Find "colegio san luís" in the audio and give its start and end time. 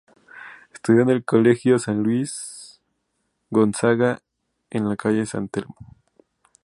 1.23-2.81